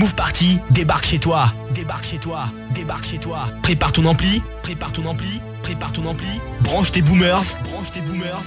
Move 0.00 0.14
Party 0.14 0.58
débarque 0.70 1.04
chez 1.04 1.18
toi, 1.18 1.52
débarque 1.74 2.06
chez 2.06 2.16
toi, 2.16 2.44
débarque 2.70 3.04
chez 3.04 3.18
toi. 3.18 3.50
Prépare 3.62 3.92
ton 3.92 4.06
ampli, 4.06 4.42
prépare 4.62 4.92
ton 4.92 5.04
ampli, 5.04 5.42
prépare 5.62 5.92
ton 5.92 6.06
ampli. 6.06 6.40
Branche 6.62 6.90
tes 6.90 7.02
boomers, 7.02 7.42
branche 7.64 7.92
tes 7.92 8.00
boomers. 8.00 8.40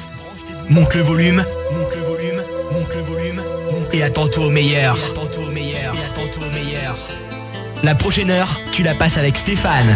Monte 0.71 0.95
le 0.95 1.01
volume, 1.01 1.45
monte 1.75 1.95
le 1.95 2.01
volume, 2.01 2.41
monte 2.71 2.95
le 2.95 3.01
volume. 3.01 3.43
Et 3.91 4.01
attends-toi 4.01 4.47
au 4.47 4.49
meilleur. 4.49 4.97
Attends-toi 5.11 5.43
au 5.43 5.51
meilleur. 5.51 5.93
Et 5.93 5.99
attends-toi 5.99 6.47
au 6.47 6.53
meilleur. 6.55 6.95
La 7.83 7.93
prochaine 7.93 8.31
heure, 8.31 8.59
tu 8.71 8.81
la 8.81 8.95
passes 8.95 9.20
avec 9.20 9.38
Stéphane. 9.38 9.95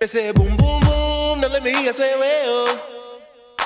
I 0.00 0.06
say 0.06 0.32
boom 0.32 0.56
boom 0.56 0.80
boom, 0.80 1.40
now 1.40 1.48
let 1.48 1.62
me 1.62 1.72
hear 1.74 1.92
say 1.92 2.16
well. 2.18 2.80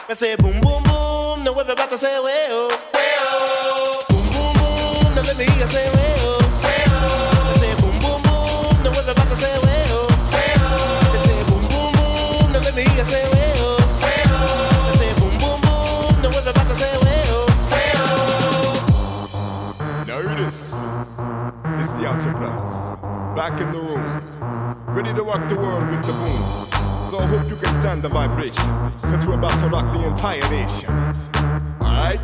I 0.08 0.14
say 0.14 0.36
boom 0.36 0.60
boom 0.60 0.82
boom, 0.84 1.44
now 1.44 1.52
everybody 1.58 1.96
say 1.96 2.18
well. 2.20 2.68
Well. 2.94 4.00
Boom 4.08 4.26
boom 4.32 4.54
boom, 4.58 5.14
now 5.14 5.22
let 5.22 5.36
me 5.38 5.44
hear 5.44 5.68
say 5.68 5.88
well. 5.94 6.38
I 6.42 7.54
say 7.60 7.74
boom 7.80 7.96
boom 8.00 8.22
boom, 8.22 8.82
now 8.82 8.90
everybody 8.90 9.34
say 9.36 9.58
well. 9.62 10.06
I 10.10 11.18
say 11.26 11.44
boom 11.48 11.62
boom 11.70 11.92
boom, 11.94 12.52
now 12.52 12.60
let 12.60 12.74
me 12.74 12.82
hear 12.82 13.04
say 13.04 13.22
well. 13.22 13.31
I 13.31 13.31
the 22.02 22.08
Outer 22.08 22.32
Brothers. 22.32 22.90
Back 23.36 23.60
in 23.60 23.70
the 23.70 23.78
room. 23.78 24.02
Ready 24.88 25.14
to 25.14 25.22
rock 25.22 25.48
the 25.48 25.56
world 25.56 25.88
with 25.88 26.02
the 26.02 26.12
boom. 26.12 26.42
So 27.08 27.18
I 27.18 27.26
hope 27.26 27.48
you 27.48 27.56
can 27.56 27.72
stand 27.80 28.02
the 28.02 28.08
vibration. 28.08 28.66
Cause 29.02 29.24
we're 29.26 29.34
about 29.34 29.56
to 29.62 29.68
rock 29.68 29.92
the 29.92 30.06
entire 30.06 30.42
nation. 30.50 30.90
Alright? 31.80 32.18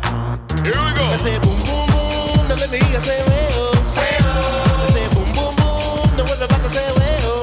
Here 0.65 0.75
we 0.75 0.91
go. 0.99 1.03
I 1.03 1.17
say 1.17 1.39
boom 1.39 1.59
boom 1.63 1.87
boom, 1.95 2.47
now 2.49 2.55
let 2.55 2.71
me 2.71 2.79
hear 2.79 2.99
say 2.99 3.23
well. 3.23 3.71
I 3.95 4.87
say 4.91 5.07
boom 5.15 5.29
boom 5.37 5.55
boom, 5.55 6.17
now 6.17 6.23
everybody 6.27 6.69
say 6.75 6.89
well. 6.99 7.39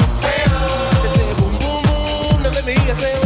I 1.05 1.09
say 1.17 1.29
boom 1.41 1.53
boom 1.57 1.81
boom, 1.89 2.42
now 2.42 2.51
let 2.51 2.67
me 2.67 2.75
hear 2.75 2.95
say. 2.97 3.26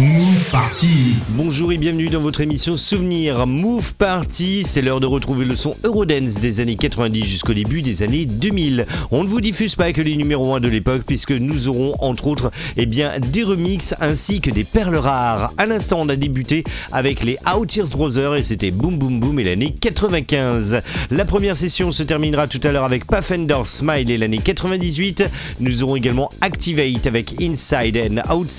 Move 0.00 0.50
Party. 0.50 1.16
Bonjour 1.30 1.70
et 1.72 1.76
bienvenue 1.76 2.08
dans 2.08 2.20
votre 2.20 2.40
émission 2.40 2.78
Souvenir 2.78 3.46
Move 3.46 3.94
Party. 3.94 4.62
C'est 4.64 4.80
l'heure 4.80 5.00
de 5.00 5.06
retrouver 5.06 5.44
le 5.44 5.54
son 5.54 5.74
Eurodance 5.84 6.36
des 6.40 6.60
années 6.60 6.76
90 6.76 7.24
jusqu'au 7.24 7.52
début 7.52 7.82
des 7.82 8.02
années 8.02 8.24
2000. 8.24 8.86
On 9.10 9.22
ne 9.22 9.28
vous 9.28 9.42
diffuse 9.42 9.74
pas 9.74 9.92
que 9.92 10.00
les 10.00 10.16
numéros 10.16 10.54
1 10.54 10.60
de 10.60 10.68
l'époque 10.68 11.02
puisque 11.06 11.32
nous 11.32 11.68
aurons 11.68 11.94
entre 11.98 12.26
autres 12.26 12.50
eh 12.78 12.86
des 12.86 13.42
remixes 13.42 13.94
ainsi 14.00 14.40
que 14.40 14.50
des 14.50 14.64
perles 14.64 14.96
rares. 14.96 15.52
À 15.58 15.66
l'instant, 15.66 15.98
on 16.00 16.08
a 16.08 16.16
débuté 16.16 16.64
avec 16.90 17.22
les 17.22 17.36
Out 17.54 17.76
Ears 17.76 17.88
Brothers 17.88 18.36
et 18.36 18.44
c'était 18.44 18.70
Boom 18.70 18.96
Boom 18.96 19.20
Boom 19.20 19.40
et 19.40 19.44
l'année 19.44 19.74
95. 19.78 20.80
La 21.10 21.26
première 21.26 21.58
session 21.58 21.90
se 21.90 22.02
terminera 22.02 22.46
tout 22.46 22.60
à 22.64 22.72
l'heure 22.72 22.84
avec 22.84 23.06
Pathfinder 23.06 23.60
Smile 23.64 24.10
et 24.10 24.16
l'année 24.16 24.40
98. 24.42 25.24
Nous 25.60 25.82
aurons 25.82 25.96
également 25.96 26.30
Activate 26.40 27.06
avec 27.06 27.42
Inside 27.42 27.98
and 28.10 28.34
Outside. 28.34 28.53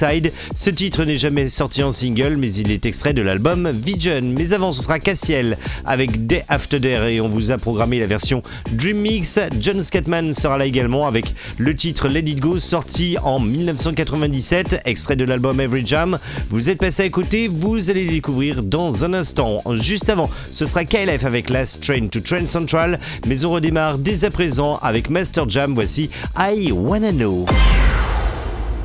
Ce 0.55 0.69
titre 0.69 1.05
n'est 1.05 1.15
jamais 1.15 1.47
sorti 1.47 1.81
en 1.81 1.93
single, 1.93 2.35
mais 2.37 2.51
il 2.51 2.69
est 2.69 2.85
extrait 2.85 3.13
de 3.13 3.21
l'album 3.21 3.71
Vision. 3.71 4.21
Mais 4.23 4.51
avant, 4.51 4.73
ce 4.73 4.83
sera 4.83 4.99
Cassiel 4.99 5.57
avec 5.85 6.27
Day 6.27 6.43
After 6.49 6.79
Day 6.79 7.15
et 7.15 7.21
on 7.21 7.29
vous 7.29 7.51
a 7.51 7.57
programmé 7.57 7.99
la 7.99 8.05
version 8.05 8.43
Dream 8.73 8.97
Mix. 8.97 9.39
John 9.61 9.81
Scatman 9.81 10.33
sera 10.33 10.57
là 10.57 10.65
également 10.65 11.07
avec 11.07 11.33
le 11.57 11.73
titre 11.73 12.09
Let 12.09 12.27
It 12.27 12.39
Go 12.41 12.59
sorti 12.59 13.15
en 13.23 13.39
1997, 13.39 14.81
extrait 14.83 15.15
de 15.15 15.23
l'album 15.23 15.61
Every 15.61 15.85
Jam. 15.85 16.19
Vous 16.49 16.69
êtes 16.69 16.79
passé 16.79 17.03
à 17.03 17.09
côté, 17.09 17.47
vous 17.47 17.89
allez 17.89 18.03
le 18.03 18.11
découvrir 18.11 18.63
dans 18.63 19.05
un 19.05 19.13
instant. 19.13 19.61
Juste 19.75 20.09
avant, 20.09 20.29
ce 20.51 20.65
sera 20.65 20.83
KLF 20.83 21.23
avec 21.23 21.49
Last 21.49 21.81
Train 21.81 22.07
to 22.07 22.19
Train 22.19 22.47
Central, 22.47 22.99
mais 23.27 23.45
on 23.45 23.51
redémarre 23.51 23.97
dès 23.97 24.25
à 24.25 24.29
présent 24.29 24.77
avec 24.81 25.09
Master 25.09 25.47
Jam. 25.47 25.73
Voici 25.73 26.09
I 26.37 26.73
Wanna 26.73 27.13
Know. 27.13 27.45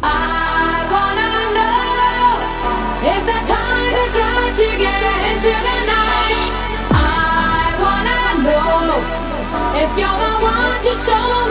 I 0.03 0.50
so 11.01 11.50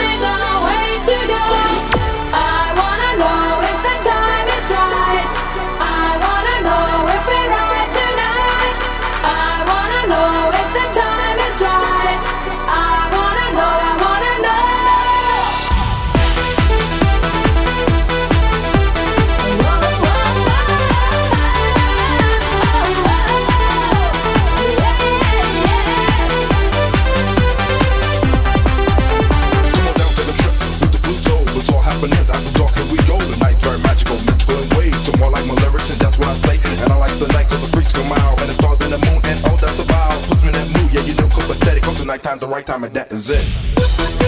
time's 42.29 42.41
the 42.41 42.47
right 42.47 42.65
time, 42.65 42.83
and 42.83 42.93
that 42.93 43.11
is 43.11 43.31
it. 43.31 44.18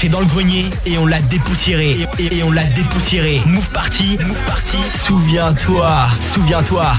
C'est 0.00 0.08
dans 0.08 0.20
le 0.20 0.26
grenier 0.26 0.70
et 0.86 0.96
on 0.96 1.06
l'a 1.06 1.20
dépoussiéré. 1.22 1.96
Et, 2.20 2.44
on 2.44 2.52
l'a 2.52 2.62
dépoussiéré. 2.66 3.42
Move 3.46 3.68
party, 3.70 4.16
move 4.24 4.42
party. 4.44 4.76
Souviens-toi, 4.80 5.90
souviens-toi. 6.20 6.92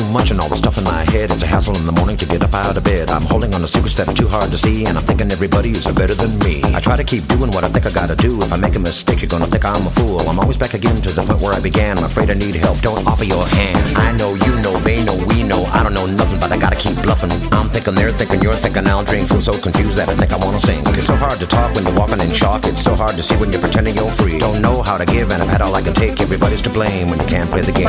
Too 0.00 0.12
much 0.12 0.30
and 0.30 0.40
all 0.40 0.48
the 0.48 0.56
stuff 0.56 0.78
in 0.78 0.84
my 0.84 1.04
head. 1.12 1.30
It's 1.30 1.42
a 1.42 1.46
hassle 1.46 1.76
in 1.76 1.84
the 1.84 1.92
morning 1.92 2.16
to 2.16 2.26
get 2.26 2.42
up 2.42 2.54
out 2.54 2.76
of 2.76 2.84
bed. 2.84 3.10
I'm 3.10 3.22
holding 3.22 3.52
on 3.54 3.60
to 3.60 3.68
secrets 3.68 3.96
that 3.98 4.08
are 4.08 4.14
too 4.14 4.28
hard 4.28 4.50
to 4.50 4.58
see, 4.58 4.86
and 4.86 4.96
I'm 4.96 5.04
thinking 5.04 5.30
everybody 5.30 5.70
is 5.70 5.86
better 5.92 6.14
than 6.14 6.38
me. 6.38 6.62
I 6.76 6.80
try 6.80 6.96
to 6.96 7.04
keep 7.04 7.26
doing 7.28 7.50
what 7.50 7.64
I 7.64 7.68
think 7.68 7.84
I 7.86 7.90
gotta 7.90 8.16
do. 8.16 8.40
If 8.40 8.52
I 8.52 8.56
make 8.56 8.76
a 8.76 8.78
mistake, 8.78 9.20
you're 9.20 9.28
gonna 9.28 9.46
think 9.46 9.64
I'm 9.64 9.86
a 9.86 9.90
fool. 9.90 10.20
I'm 10.28 10.38
always 10.38 10.56
back 10.56 10.74
again 10.74 10.96
to 11.02 11.10
the 11.12 11.22
point 11.22 11.40
where 11.42 11.52
I 11.52 11.60
began. 11.60 11.98
I'm 11.98 12.04
afraid 12.04 12.30
I 12.30 12.34
need 12.34 12.54
help. 12.54 12.78
Don't 12.80 13.06
offer 13.06 13.24
your 13.24 13.44
hand. 13.58 13.78
I 13.96 14.16
know, 14.16 14.32
you 14.46 14.54
know, 14.64 14.74
they 14.88 15.04
know, 15.04 15.16
we 15.28 15.42
know. 15.42 15.64
I 15.78 15.82
don't 15.82 15.94
know 15.94 16.06
nothing, 16.06 16.40
but 16.40 16.50
I 16.50 16.58
gotta 16.58 16.76
keep 16.76 16.96
bluffing. 17.02 17.32
I'm 17.52 17.68
thinking, 17.68 17.94
they're 17.94 18.12
thinking, 18.12 18.40
you're 18.40 18.60
thinking. 18.64 18.86
I'll 18.86 19.04
drink. 19.04 19.28
Feel 19.28 19.42
so 19.42 19.54
confused 19.60 19.98
that 19.98 20.08
I 20.08 20.14
think 20.14 20.32
I 20.32 20.38
wanna 20.38 20.60
sing. 20.60 20.80
It's 20.96 21.08
so 21.12 21.16
hard 21.16 21.38
to 21.40 21.46
talk 21.46 21.74
when 21.74 21.84
you're 21.84 21.98
walking 21.98 22.20
in 22.20 22.32
shock. 22.32 22.64
It's 22.64 22.82
so 22.82 22.94
hard 22.96 23.16
to 23.16 23.22
see 23.22 23.36
when 23.36 23.52
you're 23.52 23.60
pretending 23.60 23.96
you're 23.96 24.12
free. 24.12 24.38
Don't 24.38 24.62
know 24.62 24.80
how 24.82 24.96
to 24.96 25.04
give, 25.04 25.30
and 25.30 25.42
I've 25.42 25.48
had 25.48 25.60
all 25.60 25.74
I 25.74 25.82
can 25.82 25.94
take. 25.94 26.20
Everybody's 26.20 26.62
to 26.62 26.70
blame 26.70 27.10
when 27.10 27.20
you 27.20 27.26
can't 27.26 27.50
play 27.50 27.60
the 27.60 27.72
game. 27.72 27.88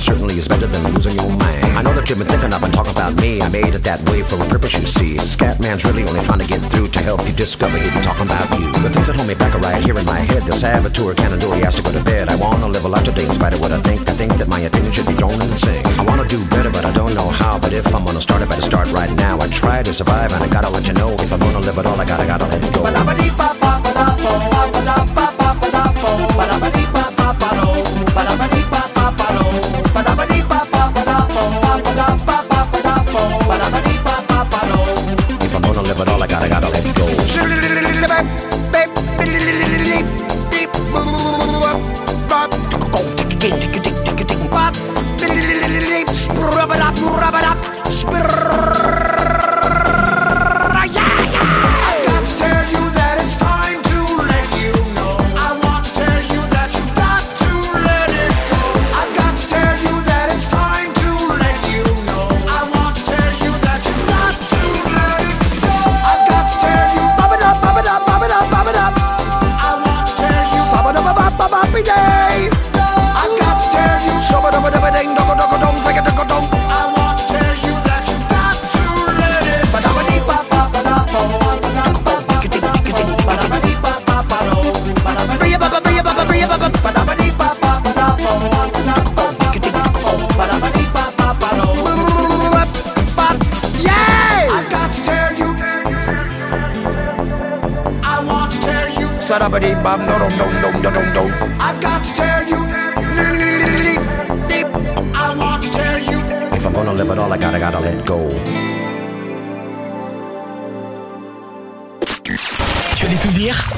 certainly 0.00 0.34
is 0.38 0.48
better 0.48 0.66
than 0.66 0.82
losing 0.92 1.14
your 1.14 1.28
mind. 1.36 1.60
I 1.76 1.82
know 1.82 1.92
that 1.92 2.08
you've 2.08 2.18
been 2.18 2.26
thinking 2.26 2.52
I've 2.52 2.60
been 2.60 2.72
talking 2.72 2.92
about 2.92 3.14
me. 3.20 3.42
I 3.42 3.48
made 3.48 3.74
it 3.74 3.84
that 3.84 4.00
way 4.08 4.22
for 4.22 4.40
a 4.40 4.46
purpose, 4.48 4.72
you 4.72 4.86
see. 4.86 5.20
Scatman's 5.20 5.84
really 5.84 6.04
only 6.08 6.24
trying 6.24 6.40
to 6.40 6.46
get 6.46 6.60
through 6.60 6.88
to 6.88 7.00
help 7.00 7.20
you 7.26 7.32
discover 7.32 7.76
he'd 7.76 7.92
be 7.92 8.00
talking 8.00 8.24
about 8.24 8.48
you. 8.58 8.72
The 8.80 8.90
things 8.90 9.06
that 9.06 9.16
hold 9.16 9.28
me 9.28 9.34
back 9.34 9.54
are 9.54 9.60
right 9.60 9.82
here 9.84 9.98
in 9.98 10.04
my 10.06 10.20
head. 10.20 10.42
The 10.42 10.52
saboteur 10.52 11.14
cannon 11.14 11.38
door, 11.38 11.54
he 11.54 11.62
has 11.62 11.76
to 11.76 11.82
go 11.82 11.92
to 11.92 12.02
bed. 12.02 12.28
I 12.28 12.36
wanna 12.36 12.68
live 12.68 12.84
a 12.84 12.88
life 12.88 13.04
today 13.04 13.26
in 13.26 13.34
spite 13.34 13.52
of 13.52 13.60
what 13.60 13.72
I 13.72 13.80
think. 13.82 14.08
I 14.08 14.14
think 14.14 14.36
that 14.38 14.48
my 14.48 14.60
opinion 14.60 14.92
should 14.92 15.06
be 15.06 15.14
thrown 15.14 15.36
in 15.36 15.50
the 15.50 15.58
sink. 15.58 15.84
I 15.98 16.02
wanna 16.04 16.26
do 16.26 16.40
better, 16.48 16.70
but 16.70 16.84
I 16.84 16.92
don't 16.92 17.14
know 17.14 17.28
how. 17.28 17.58
But 17.58 17.72
if 17.72 17.86
I'm 17.94 18.04
gonna 18.04 18.20
start, 18.20 18.42
I 18.42 18.46
better 18.46 18.62
start 18.62 18.88
right 18.92 19.12
now. 19.16 19.38
I 19.38 19.48
try 19.48 19.82
to 19.82 19.92
survive, 19.92 20.32
and 20.32 20.42
I 20.42 20.48
gotta 20.48 20.70
let 20.70 20.86
you 20.86 20.94
know. 20.94 21.12
If 21.20 21.32
I'm 21.32 21.40
gonna 21.40 21.60
live 21.60 21.76
it 21.76 21.86
all, 21.86 22.00
I 22.00 22.04
gotta, 22.04 22.26
gotta 22.26 22.46
let 22.46 22.62
it 22.62 22.72
go. 22.72 22.80
Go. 38.22 38.50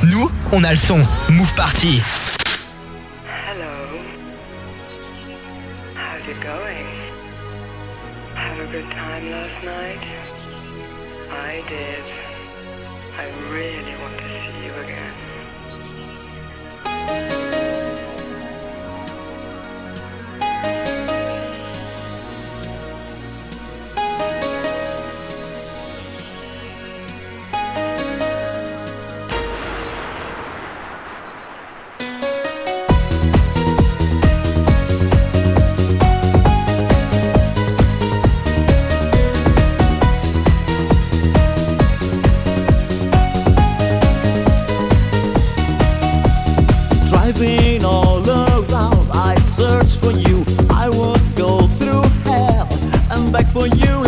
Nous, 0.05 0.31
on 0.53 0.65
a 0.65 0.73
le 0.73 0.79
son. 0.79 1.01
Move 1.29 1.53
Party. 1.55 2.01
all 47.85 48.29
around. 48.29 49.11
I 49.13 49.35
searched 49.39 49.99
for 49.99 50.13
you. 50.13 50.45
I 50.71 50.89
would 50.89 51.35
go 51.35 51.67
through 51.79 52.03
hell 52.25 52.69
and 53.11 53.33
back 53.33 53.47
for 53.47 53.67
you. 53.67 54.02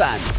Avec 0.00 0.33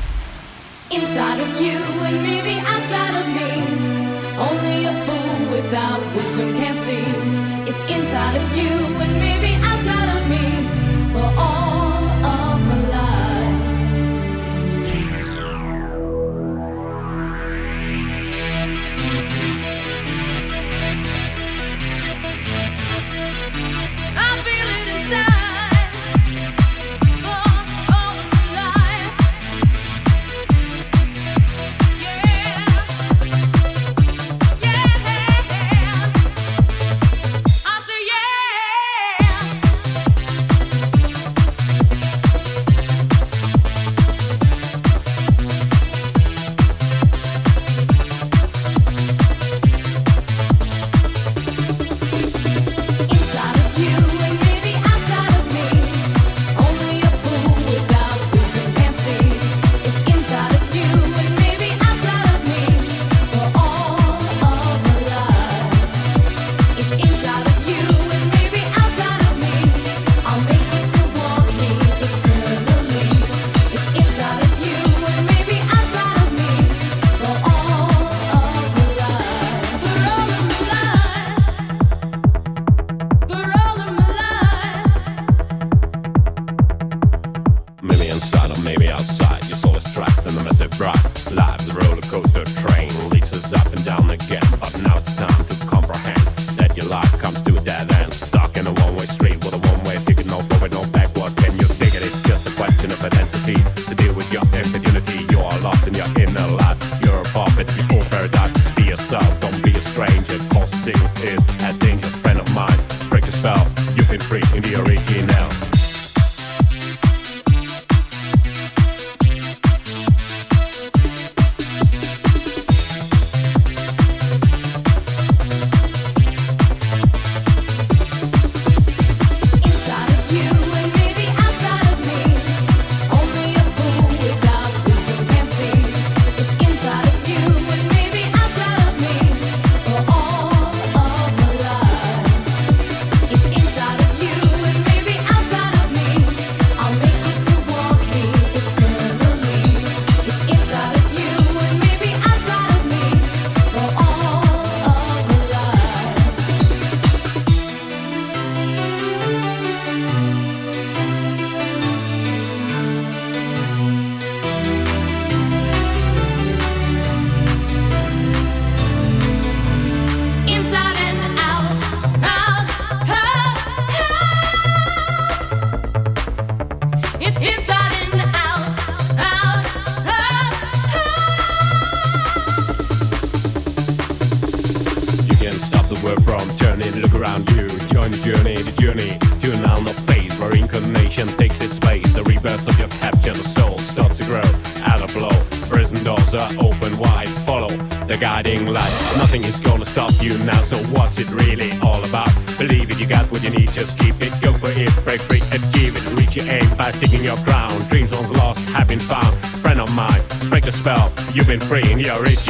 generation. 212.15 212.44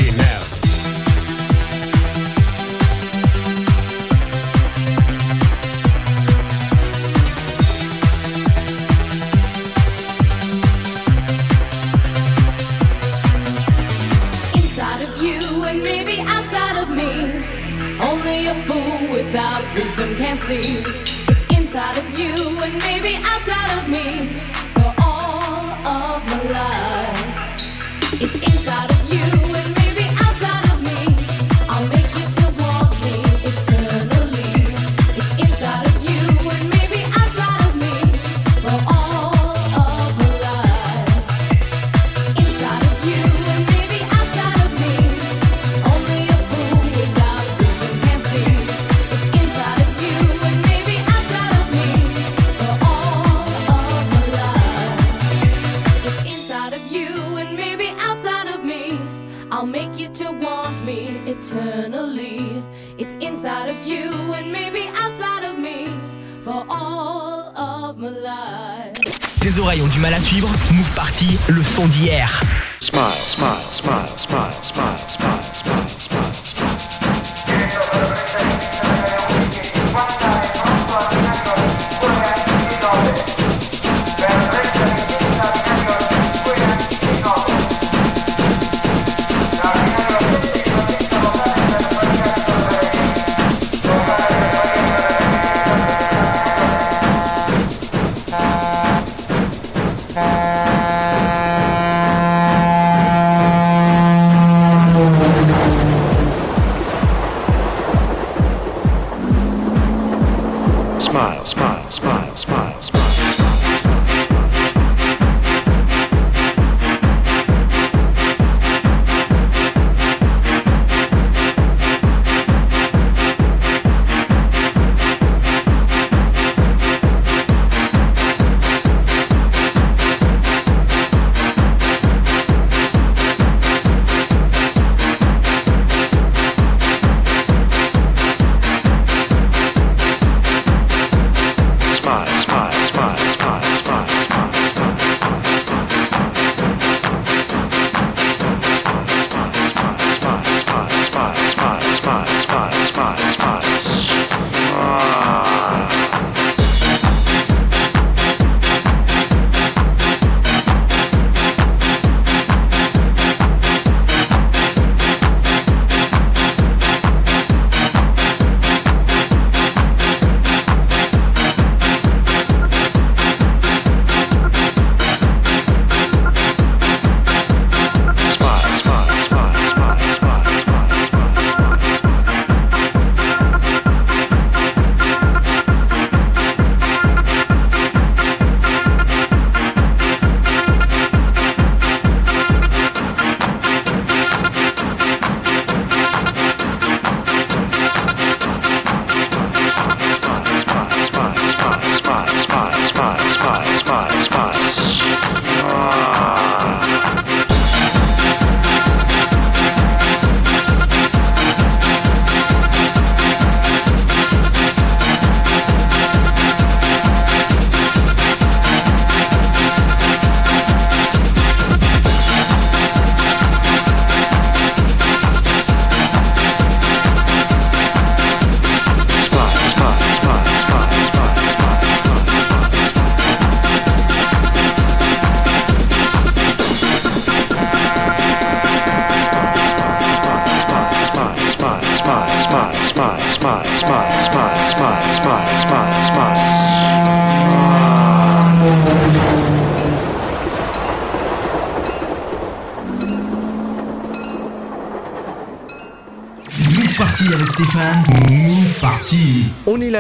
ont 69.82 69.88
du 69.88 70.00
mal 70.00 70.14
à 70.14 70.20
suivre, 70.20 70.50
Move 70.72 70.92
Party, 70.92 71.38
le 71.48 71.62
son 71.62 71.88
d'hier. 71.88 72.42
Smile, 72.80 73.02
smile, 73.36 73.48
smile. 73.74 74.14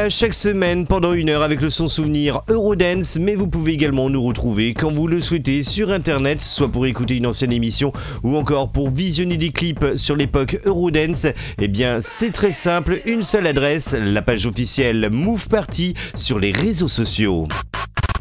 Là 0.05 0.09
chaque 0.09 0.35
semaine 0.35 0.85
pendant 0.85 1.13
une 1.13 1.31
heure 1.31 1.41
avec 1.41 1.61
le 1.61 1.71
son 1.71 1.87
souvenir 1.87 2.41
Eurodance, 2.47 3.17
mais 3.19 3.33
vous 3.33 3.47
pouvez 3.47 3.73
également 3.73 4.07
nous 4.07 4.21
retrouver 4.21 4.75
quand 4.75 4.91
vous 4.91 5.07
le 5.07 5.19
souhaitez 5.19 5.63
sur 5.63 5.91
internet, 5.91 6.43
soit 6.43 6.67
pour 6.67 6.85
écouter 6.85 7.15
une 7.15 7.25
ancienne 7.25 7.51
émission 7.51 7.91
ou 8.21 8.35
encore 8.35 8.71
pour 8.71 8.91
visionner 8.91 9.37
des 9.37 9.49
clips 9.49 9.95
sur 9.95 10.15
l'époque 10.15 10.59
Eurodance. 10.65 11.25
Eh 11.59 11.67
bien, 11.67 12.01
c'est 12.01 12.31
très 12.31 12.51
simple, 12.51 13.01
une 13.05 13.23
seule 13.23 13.47
adresse, 13.47 13.95
la 13.99 14.21
page 14.21 14.45
officielle 14.45 15.09
Move 15.09 15.47
Party 15.47 15.95
sur 16.13 16.37
les 16.37 16.51
réseaux 16.51 16.87
sociaux. 16.87 17.47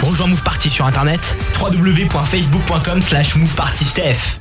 Rejoins 0.05 0.27
Move 0.27 0.43
Party 0.43 0.69
sur 0.69 0.85
internet 0.85 1.35
www.facebook.com 1.59 3.01
slash. 3.01 3.35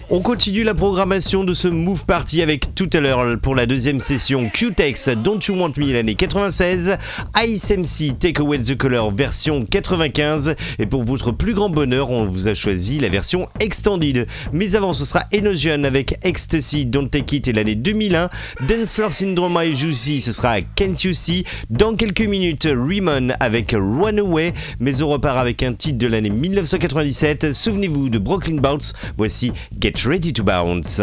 On 0.10 0.19
continue 0.19 0.63
la 0.63 0.73
programmation 0.73 1.45
de 1.45 1.54
ce 1.54 1.69
Move 1.69 2.06
Party 2.06 2.41
avec 2.41 2.76
tout 2.76 2.89
à 2.91 2.99
l'heure 2.99 3.39
pour 3.39 3.56
la 3.56 3.65
deuxième 3.65 4.02
session 4.02 4.49
Q-Tex 4.49 5.10
Don't 5.10 5.39
You 5.47 5.56
Want 5.56 5.71
Me 5.78 5.93
l'année 5.93 6.15
96, 6.15 6.97
Ice 7.45 7.71
MC 7.71 8.17
Take 8.19 8.41
Away 8.41 8.60
the 8.60 8.76
Color 8.76 9.12
version 9.12 9.65
95 9.65 10.56
et 10.80 10.86
pour 10.86 11.04
votre 11.04 11.32
plus 11.32 11.54
grand 11.54 11.69
bonheur 11.69 12.10
on 12.10 12.26
vous 12.26 12.49
a 12.49 12.54
choisi 12.54 12.99
la 12.99 13.08
version 13.08 13.47
extended. 13.62 14.28
Mais 14.52 14.76
avant 14.76 14.91
ce 14.91 15.06
sera 15.06 15.23
Enosion 15.34 15.86
avec 15.86 16.15
Ecstasy 16.23 16.86
Don't 16.86 17.10
Take 17.10 17.38
It 17.38 17.47
et 17.47 17.54
l'année 17.54 17.76
2001, 17.76 18.30
Dancefloor 18.67 19.13
Syndrome 19.13 19.58
et 19.63 19.73
Juicy 19.73 20.19
ce 20.19 20.34
sera 20.34 20.60
Can't 20.76 21.04
You 21.04 21.13
See, 21.13 21.45
dans 21.69 21.95
quelques 21.95 22.21
minutes 22.21 22.67
Rimon 22.69 23.30
avec 23.39 23.71
Runaway 23.71 24.54
mais 24.80 25.02
on 25.02 25.10
repart 25.10 25.38
avec 25.38 25.52
un 25.61 25.73
titre 25.73 25.99
de 25.99 26.07
l'année 26.07 26.29
1997, 26.29 27.53
souvenez-vous 27.53 28.09
de 28.09 28.17
Brooklyn 28.17 28.55
Bounce, 28.55 28.93
voici 29.17 29.51
Get 29.79 29.93
Ready 30.05 30.33
to 30.33 30.43
Bounce. 30.43 30.99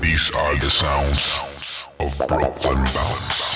These 0.00 0.30
are 0.36 0.56
the 0.60 0.70
sounds 0.70 1.40
of 1.98 2.16
Brooklyn 2.28 2.84
Bounce. 2.94 3.47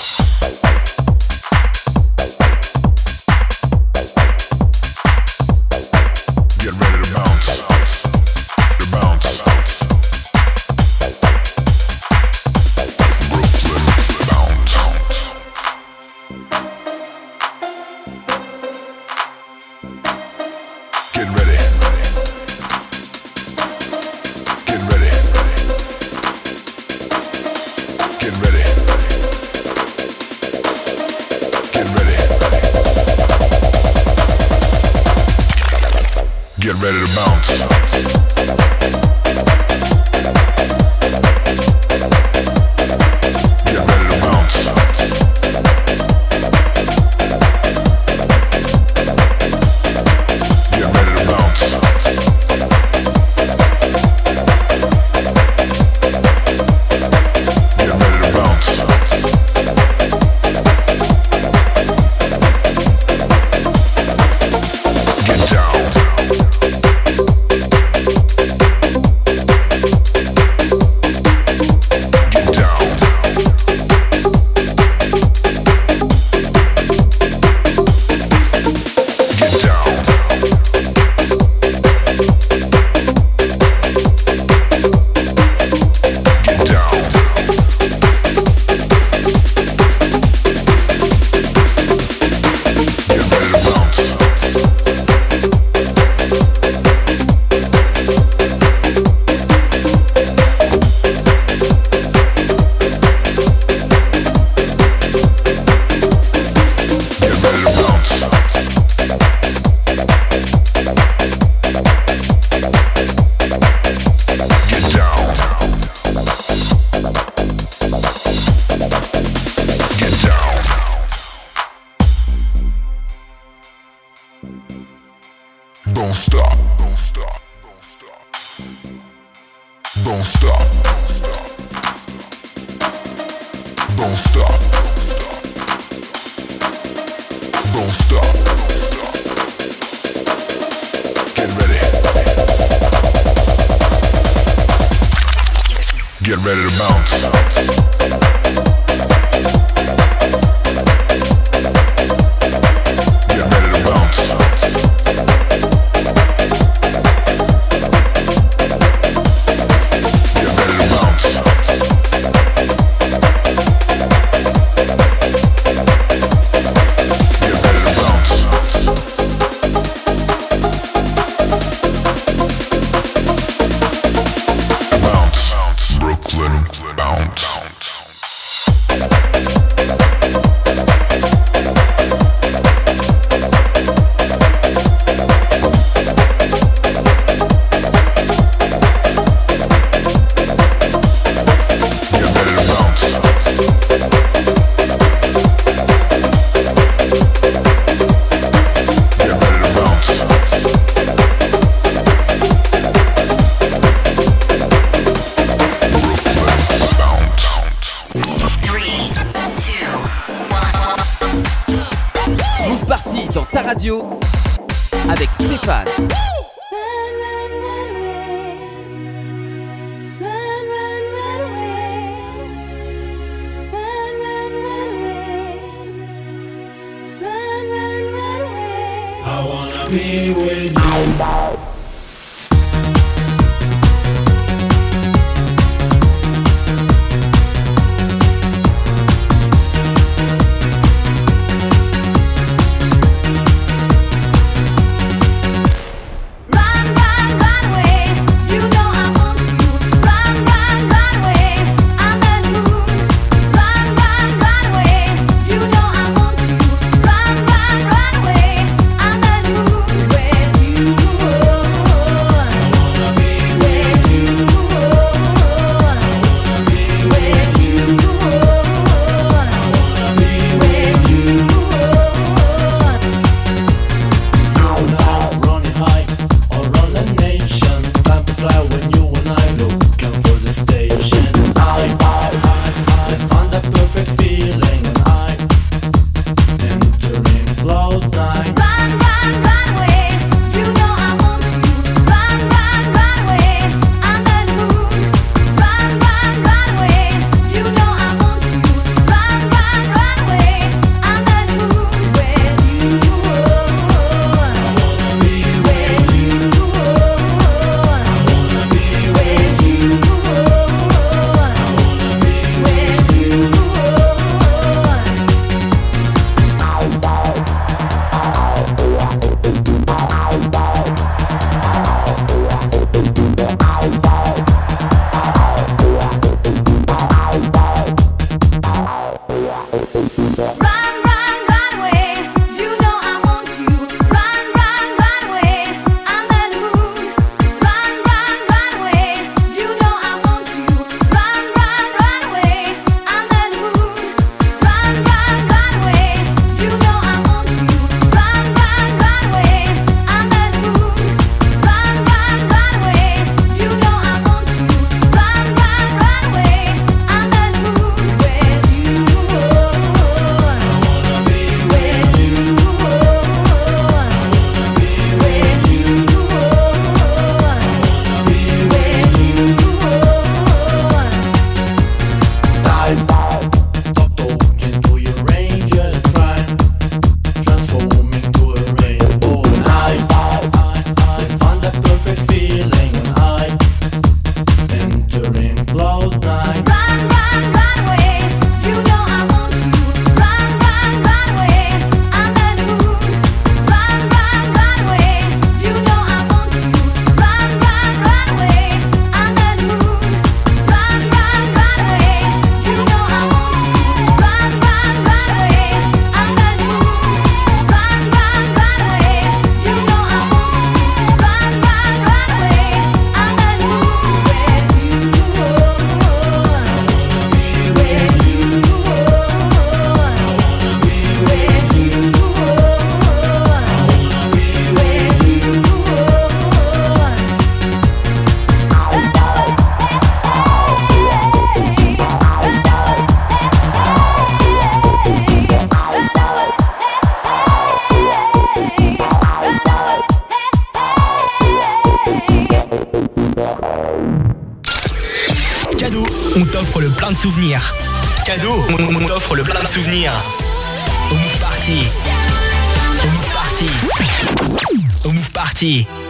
Move 455.63 456.02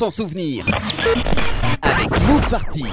100% 0.00 0.10
souvenir 0.10 0.64
avec 1.82 2.08
Move 2.22 2.48
Party. 2.48 2.84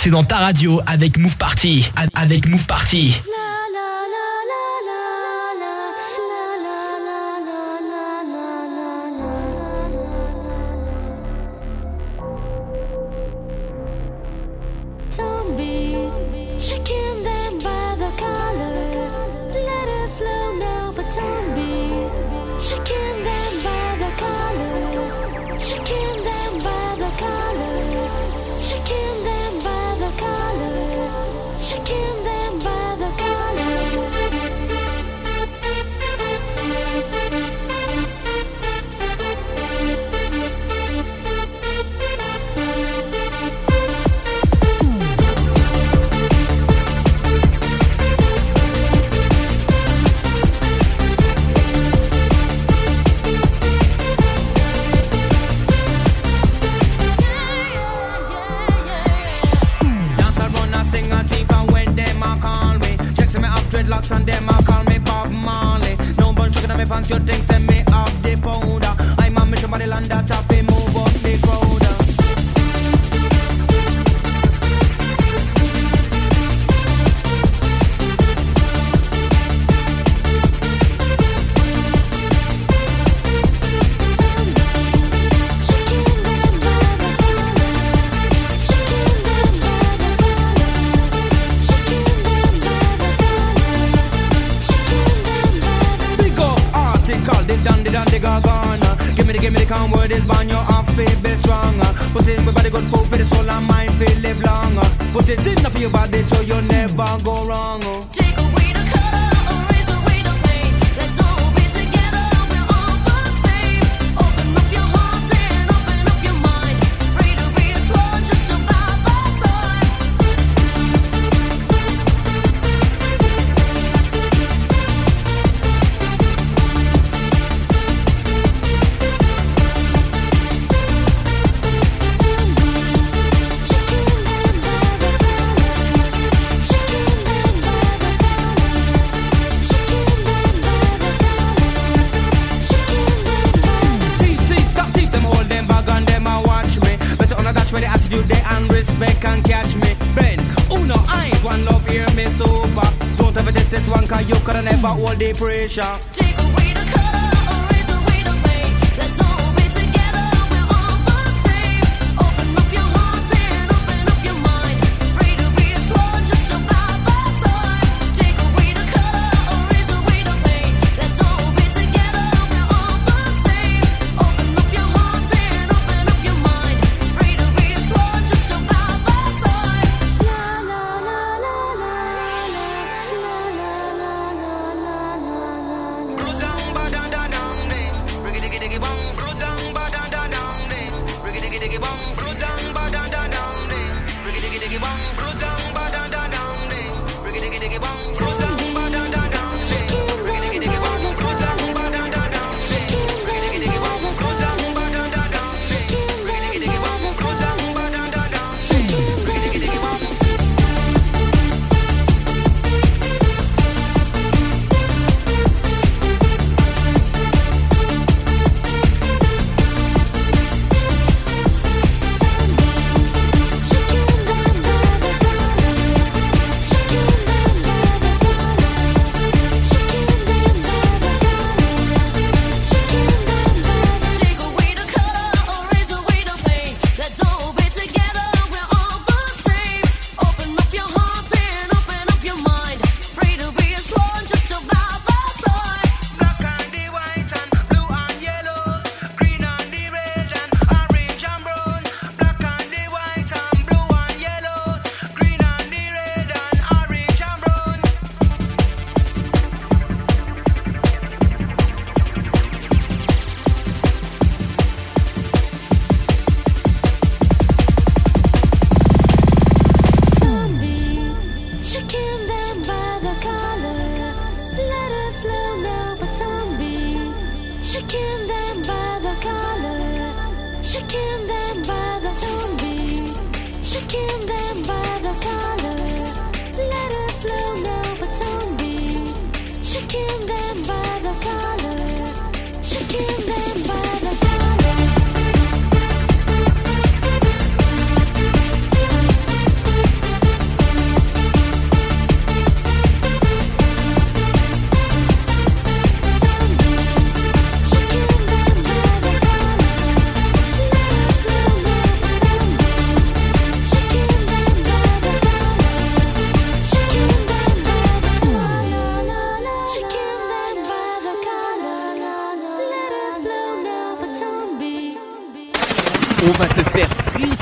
c'est 0.00 0.10
dans 0.10 0.22
ta 0.22 0.36
radio 0.36 0.80
avec 0.86 1.18
Move 1.18 1.36
Party. 1.36 1.90
Avec 2.14 2.46
Move 2.46 2.64
Party. 2.66 3.20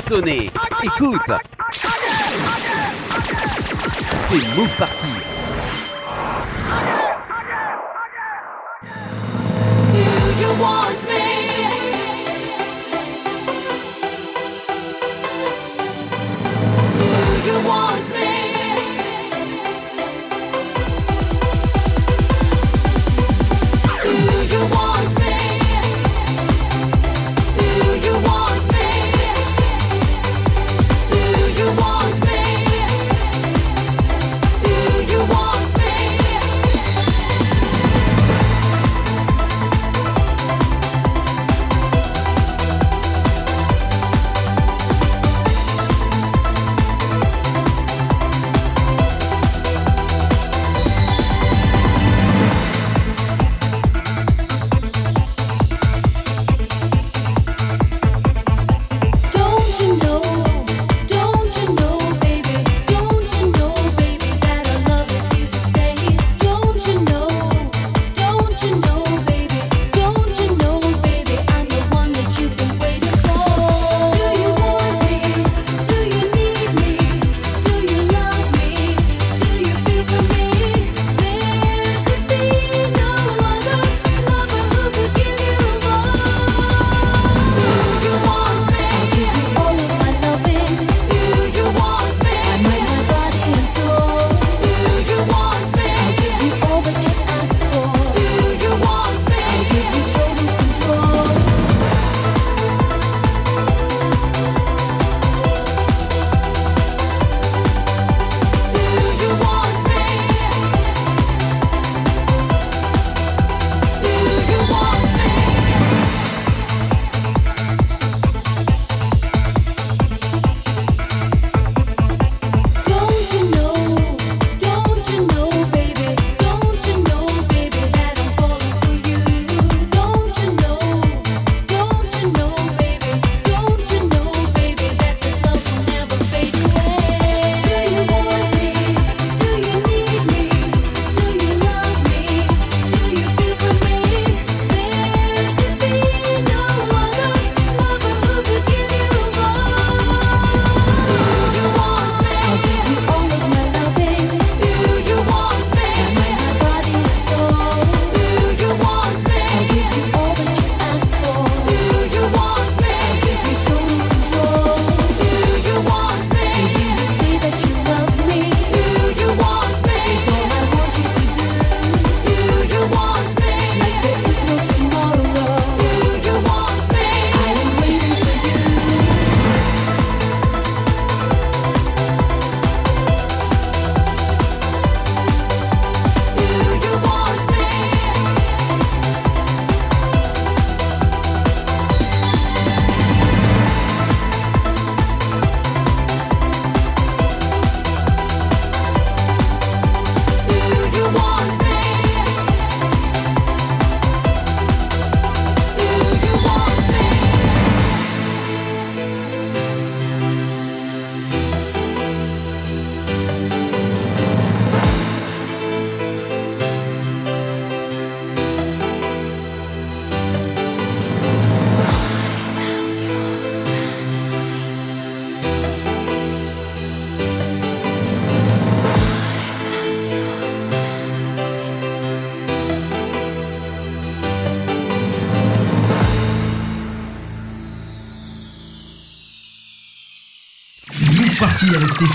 sonner. 0.07 0.49
Écoute. 0.83 1.31
C'est 4.29 4.55
Move 4.55 4.73
Party. 4.77 5.36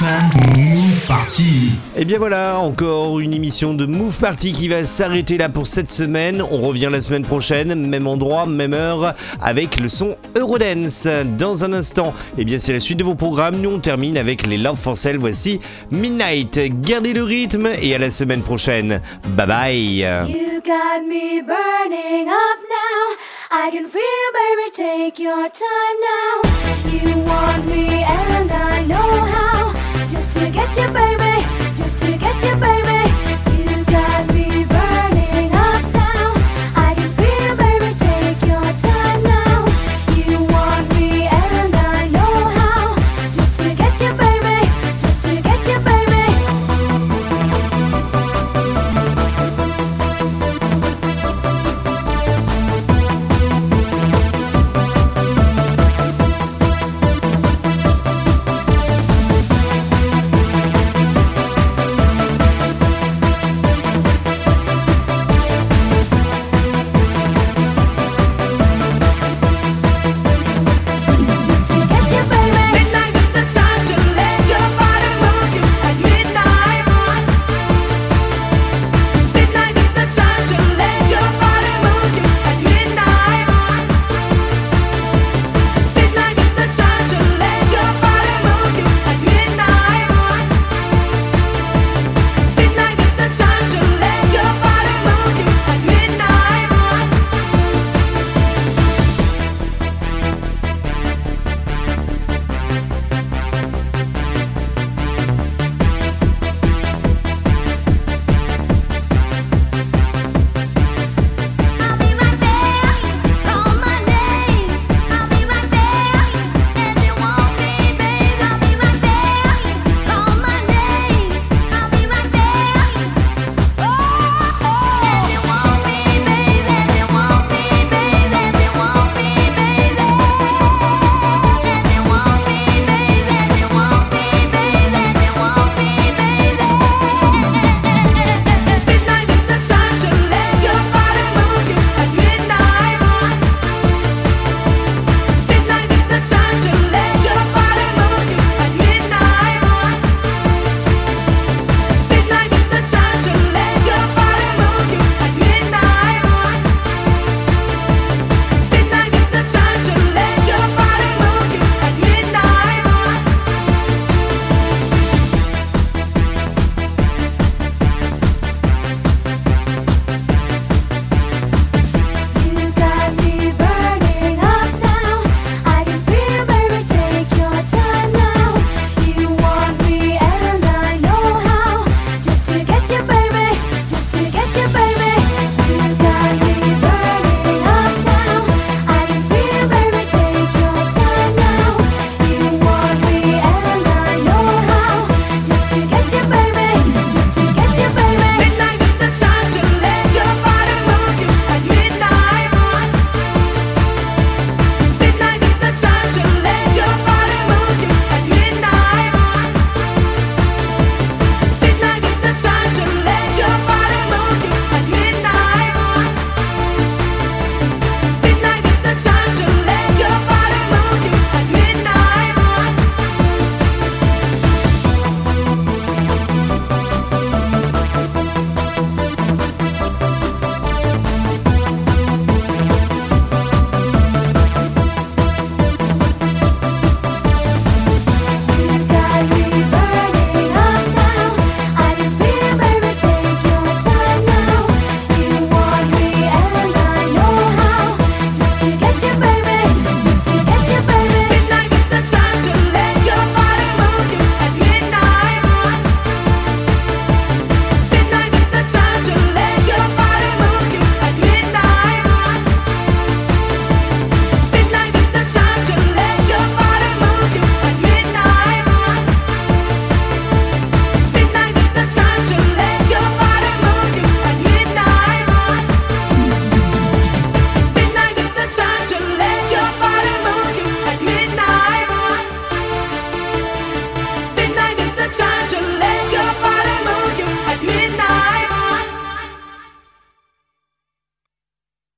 Move 0.01 1.07
Party. 1.07 1.73
Et 1.95 2.01
eh 2.01 2.05
bien 2.07 2.17
voilà, 2.17 2.59
encore 2.59 3.21
une 3.21 3.35
émission 3.35 3.75
de 3.75 3.85
Move 3.85 4.19
Party 4.19 4.53
qui 4.53 4.67
va 4.67 4.87
s'arrêter 4.87 5.37
là 5.37 5.51
pour 5.51 5.67
cette 5.67 5.91
semaine. 5.91 6.43
On 6.51 6.63
revient 6.63 6.89
la 6.91 7.03
semaine 7.03 7.27
prochaine, 7.27 7.75
même 7.75 8.07
endroit, 8.07 8.47
même 8.47 8.73
heure, 8.73 9.15
avec 9.43 9.79
le 9.79 9.91
son 9.91 10.17
Eurodance. 10.35 11.07
Dans 11.37 11.65
un 11.65 11.75
instant, 11.75 12.15
et 12.39 12.45
bien 12.45 12.59
c'est 12.59 12.73
la 12.73 12.81
suite 12.81 12.99
de 12.99 13.05
vos 13.05 13.15
programmes. 13.15 13.61
Nous 13.61 13.69
on 13.69 13.81
termine 13.81 14.17
avec 14.17 14.47
les 14.47 14.57
Love 14.57 14.79
for 14.79 14.97
Sale. 14.97 15.19
Voici 15.19 15.61
Midnight. 15.91 16.59
Gardez 16.81 17.13
le 17.13 17.25
rythme 17.25 17.69
et 17.81 17.95
à 17.95 17.99
la 17.99 18.11
semaine 18.11 18.43
prochaine. 18.43 19.03
Bye 19.37 19.47
bye. 19.47 20.31
You 20.33 20.63
got 20.65 21.07
me 21.07 21.43
burning 21.43 22.29
up 22.29 22.59
now. 22.67 23.17
I 23.51 23.71
can 23.71 23.87
feel, 23.87 24.01
baby, 24.33 24.71
take 24.75 25.23
your 25.23 25.51
time 25.51 25.99
now. 26.01 26.51
You 26.91 27.19
want 27.27 27.67
me 27.67 28.03
and 28.03 28.51
I 28.51 28.85
know 28.87 28.97
how. 28.97 29.62
Just 30.23 30.39
to 30.39 30.51
get 30.53 30.77
you, 30.77 30.89
baby. 30.93 31.45
Just 31.75 32.01
to 32.03 32.17
get 32.17 32.45
you, 32.45 32.55
baby. 32.55 33.12